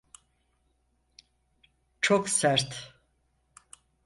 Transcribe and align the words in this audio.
Çok 2.01 2.29
sert. 2.29 2.95